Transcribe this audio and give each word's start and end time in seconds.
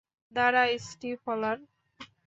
দাঁড়া, 0.31 0.63
স্টিফলার। 0.87 1.57